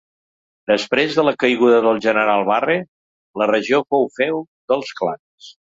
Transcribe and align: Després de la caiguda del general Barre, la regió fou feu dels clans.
Després 0.71 1.17
de 1.19 1.25
la 1.27 1.33
caiguda 1.43 1.83
del 1.89 2.01
general 2.07 2.49
Barre, 2.49 2.81
la 3.43 3.53
regió 3.55 3.87
fou 3.95 4.13
feu 4.21 4.45
dels 4.75 5.01
clans. 5.03 5.57